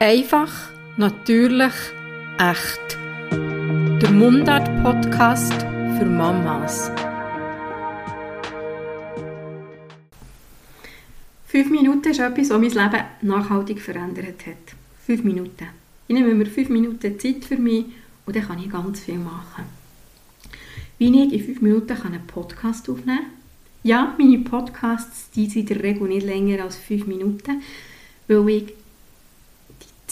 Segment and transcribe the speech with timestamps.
[0.00, 0.50] Einfach,
[0.96, 1.72] natürlich,
[2.36, 2.98] echt.
[3.30, 6.90] Der Mundart-Podcast für Mamas.
[11.46, 14.74] Fünf Minuten ist etwas, was mein Leben nachhaltig verändert hat.
[15.06, 15.68] Fünf Minuten.
[16.08, 17.86] Ich nehme mir fünf Minuten Zeit für mich
[18.26, 19.64] und dann kann ich ganz viel machen.
[20.98, 23.26] Wie ich in fünf Minuten einen Podcast aufnehmen kann.
[23.84, 27.62] Ja, meine Podcasts die sind in der Regel nicht länger als fünf Minuten,
[28.26, 28.74] weil ich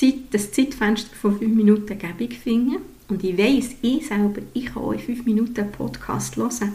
[0.03, 2.79] Zeit, das Zeitfenster von fünf Minuten gäbig finde.
[3.09, 6.73] Und ich weiss, ich selber, ich kann in fünf Minuten einen Podcast hören.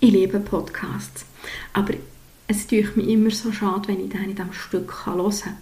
[0.00, 1.24] Ich liebe Podcasts.
[1.72, 1.94] Aber
[2.48, 5.56] es tut mir immer so schade, wenn ich den nicht am Stück hören kann.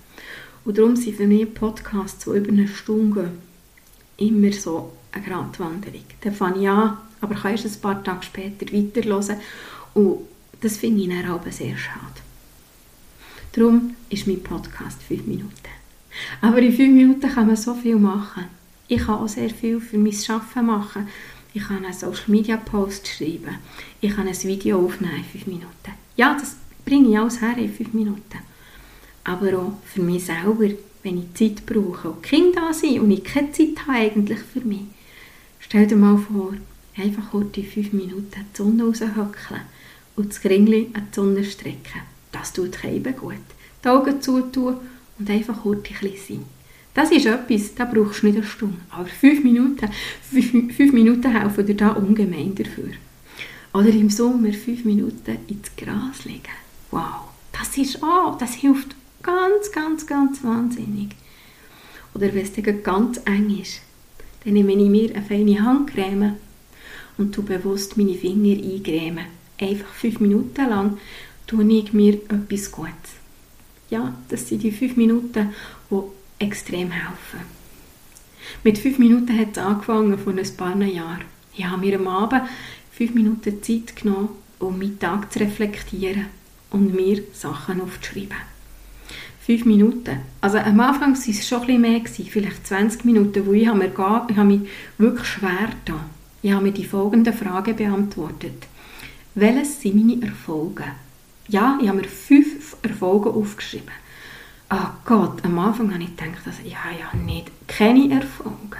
[0.65, 3.33] Und darum sind für mich Podcasts, die über eine Stunde
[4.16, 6.05] gehen, immer so eine Gratwanderung.
[6.23, 9.37] Dann fange ich an, aber kann erst ein paar Tage später weiterhören.
[9.93, 10.21] Und
[10.61, 12.21] das finde ich dann auch sehr schade.
[13.52, 15.80] Darum ist mein Podcast fünf Minuten.
[16.41, 18.45] Aber in fünf Minuten kann man so viel machen.
[18.89, 21.09] Ich kann auch sehr viel für mein Arbeiten machen.
[21.52, 23.59] Ich kann einen Social Media Post schreiben.
[24.01, 25.93] Ich kann ein Video aufnehmen in fünf Minuten.
[26.17, 28.39] Ja, das bringe ich alles her in fünf Minuten.
[29.25, 33.24] Aber auch für mich selber, wenn ich Zeit brauche und Kinder da sind und ich
[33.24, 34.83] keine Zeit habe eigentlich für mich.
[35.61, 36.55] Stell dir mal vor,
[36.97, 39.61] einfach kurz in fünf Minuten die Sonne raushöckeln
[40.17, 42.02] und das Kringli an die Sonne strecken.
[42.33, 43.35] Das tut keinem gut.
[43.85, 44.77] Die Augen zutun
[45.21, 46.45] und einfach kurz ein bisschen sein.
[46.93, 49.88] Das ist etwas, da brauchst du nicht eine Stunde, aber fünf Minuten,
[50.23, 52.90] fünf, fünf Minuten helfen dir da ungemein dafür.
[53.73, 56.43] Oder im Sommer fünf Minuten ins Gras legen.
[56.90, 61.10] Wow, das ist auch, oh, das hilft ganz, ganz, ganz wahnsinnig.
[62.15, 63.82] Oder wenn es dann ganz eng ist,
[64.44, 66.37] dann nehme ich mir eine feine Handcreme
[67.19, 69.27] und tu bewusst meine Finger eingremen.
[69.60, 70.99] Einfach fünf Minuten lang
[71.47, 73.19] tue ich mir etwas Gutes
[73.91, 75.50] ja, das sind die fünf Minuten,
[75.91, 77.41] die extrem helfen.
[78.65, 81.25] Mit fünf Minuten hat es angefangen, vor ein paar Jahren.
[81.55, 82.43] Ich habe mir am Abend
[82.91, 86.27] fünf Minuten Zeit genommen, um meinen Tag zu reflektieren
[86.71, 88.37] und mir Sachen aufzuschreiben.
[89.41, 90.21] Fünf Minuten.
[90.41, 94.45] Also am Anfang waren es schon ein bisschen mehr, vielleicht 20 Minuten, wo ich, mir
[94.45, 94.61] mich
[94.99, 96.05] wirklich schwer da.
[96.43, 98.67] Ich habe mir die folgende Frage beantwortet.
[99.34, 100.84] Welches sind meine Erfolge?
[101.49, 102.50] Ja, ich habe mir fünf
[102.83, 103.91] Erfolge aufgeschrieben.
[104.73, 108.77] Oh Gott, am Anfang habe ich gedacht, also, habe ja nicht keine Erfolge.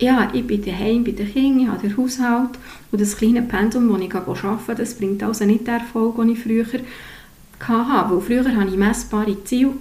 [0.00, 2.50] Ja, ich bin daheim bei den Kindern, ich habe den Haushalt
[2.92, 6.38] und das kleine Pensum, das ich arbeite, das bringt also nicht den Erfolg, den ich
[6.38, 6.84] früher hatte.
[7.66, 9.72] Weil früher hatte ich messbare Ziele.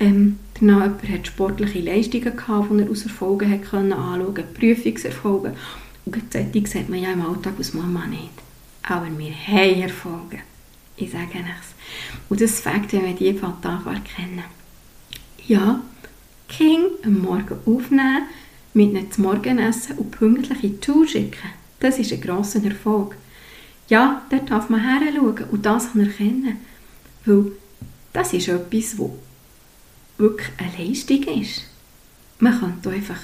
[0.00, 5.54] Ähm, danach jemand hat sportliche Leistungen, die er aus Erfolgen hat können anschauen konnte, Prüfungserfolge.
[6.04, 8.32] Und solche sieht man ja im Alltag als Mama nicht.
[8.82, 10.38] Aber wir haben Erfolge.
[10.96, 11.74] Ich sage es.
[12.28, 14.44] Und das fängt, wenn wir die Fantare kennen.
[15.46, 15.80] Ja,
[16.48, 18.22] King am Morgen aufnehmen,
[18.74, 21.50] mit ihnen zum Morgen essen und pünktlich in die Schule schicken.
[21.80, 23.16] Das ist ein grosser Erfolg.
[23.88, 26.58] Ja, dort darf man heranschauen und das anerkennen.
[27.24, 27.52] Weil
[28.12, 29.10] das ist etwas, was
[30.18, 31.64] wirklich eine Leistung ist.
[32.38, 33.20] Man kann einfach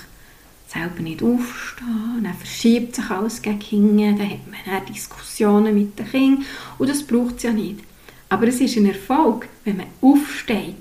[0.69, 5.99] selber nicht aufstehen, dann verschiebt sich alles gegen hinten, dann hat man dann Diskussionen mit
[5.99, 6.45] den Kindern
[6.79, 7.81] und das braucht es ja nicht.
[8.29, 10.75] Aber es ist ein Erfolg, wenn man aufsteht.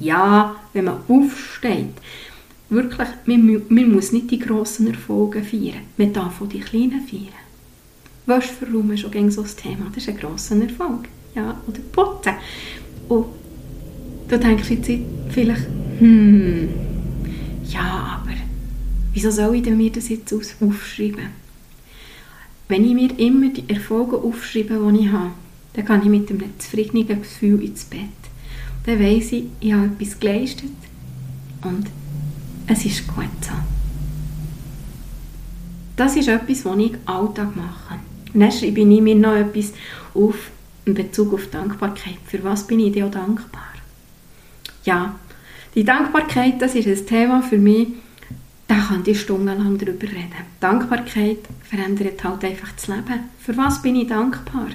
[0.00, 1.94] Ja, wenn man aufsteht.
[2.70, 7.48] Wirklich, man, man muss nicht die grossen Erfolge feiern, man darf auch die kleinen feiern.
[8.26, 11.08] Waschverraum ist auch so ein Thema, das ist ein grosser Erfolg.
[11.34, 12.34] Ja, oder Putzen.
[13.08, 13.26] Und
[14.28, 14.90] da denke ich jetzt
[15.30, 15.66] vielleicht,
[15.98, 16.68] hm,
[17.64, 18.07] ja,
[19.20, 21.26] Wieso soll ich mir das jetzt aufschreiben?
[22.68, 25.32] Wenn ich mir immer die Erfolge aufschreibe, die ich habe,
[25.72, 28.00] dann kann ich mit einem zufriedenen Gefühl ins Bett.
[28.86, 30.70] Dann weiss ich, ich habe etwas geleistet
[31.64, 31.88] und
[32.68, 33.54] es ist gut so.
[35.96, 37.98] Das ist etwas, was ich Alltag mache.
[38.32, 39.72] Und dann schreibe ich mir noch etwas
[40.14, 40.52] auf
[40.84, 42.18] in Bezug auf Dankbarkeit.
[42.24, 43.72] Für was bin ich dir dankbar?
[44.84, 45.16] Ja,
[45.74, 47.88] die Dankbarkeit, das ist ein Thema für mich,
[48.68, 50.44] da kann ich stundenlang darüber reden.
[50.60, 53.30] Dankbarkeit verändert halt einfach das Leben.
[53.40, 54.68] Für was bin ich dankbar?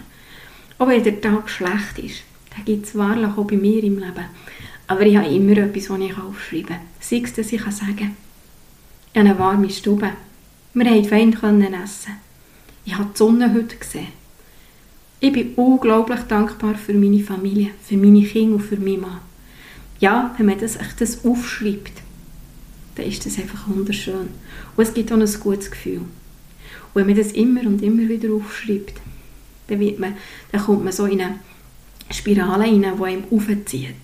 [0.80, 4.25] Auch wenn der Tag schlecht ist, da gibt es wahrlich auch bei mir im Leben.
[4.88, 6.80] Aber ich habe immer etwas, was ich aufschreiben kann.
[7.00, 8.18] Sei es, dass ich sagen kann,
[9.13, 10.10] ich habe eine warme Stube.
[10.74, 12.13] Wir konnten fein essen.
[12.86, 14.07] Ich habe die Sonne heute gesehen.
[15.19, 19.19] Ich bin unglaublich dankbar für meine Familie, für meine Kinder und für meinen Mann.
[20.00, 22.03] Ja, wenn man das, das aufschreibt,
[22.95, 24.30] dann ist das einfach wunderschön.
[24.75, 26.01] Und es gibt auch ein gutes Gefühl.
[26.01, 26.07] Und
[26.94, 28.94] wenn man das immer und immer wieder aufschreibt,
[29.68, 30.16] dann, wird man,
[30.51, 31.40] dann kommt man so in eine
[32.12, 33.95] Spirale rein, die einem aufzieht.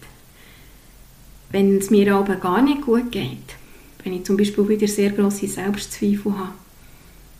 [1.51, 3.55] Wenn es mir aber gar nicht gut geht,
[4.03, 6.53] wenn ich zum Beispiel wieder sehr grosse Selbstzweifel habe,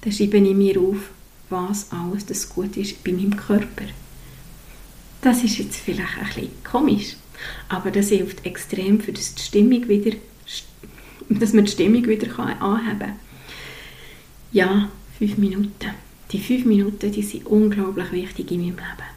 [0.02, 1.10] dann schreibe ich mir auf,
[1.50, 3.86] was alles das gut ist bei meinem Körper.
[5.22, 7.16] Das ist jetzt vielleicht ein bisschen komisch,
[7.68, 10.16] aber das hilft extrem, für das die Stimmung wieder,
[11.30, 13.20] dass man die Stimmung wieder anheben kann.
[14.52, 15.92] Ja, fünf Minuten.
[16.32, 19.10] Die fünf Minuten die sind unglaublich wichtig in meinem Leben.